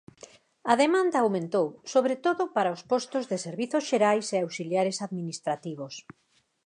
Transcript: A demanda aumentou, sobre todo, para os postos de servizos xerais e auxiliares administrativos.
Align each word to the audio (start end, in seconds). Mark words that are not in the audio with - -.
A 0.71 0.73
demanda 0.83 1.17
aumentou, 1.19 1.67
sobre 1.93 2.15
todo, 2.25 2.43
para 2.55 2.75
os 2.75 2.81
postos 2.91 3.23
de 3.31 3.37
servizos 3.47 3.83
xerais 3.89 4.25
e 4.35 4.37
auxiliares 4.39 4.97
administrativos. 5.07 5.93